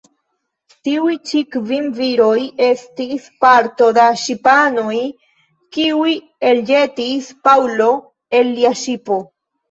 [0.85, 4.93] Tiuj-ĉi kvin viroj estis parto da ŝipanoj,
[5.77, 6.13] kiuj
[6.53, 7.91] elĵetis Paŭlo
[8.39, 9.19] el lia ŝipo.